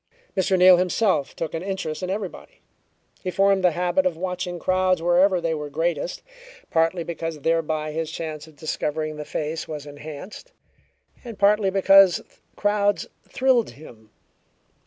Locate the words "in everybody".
2.01-2.63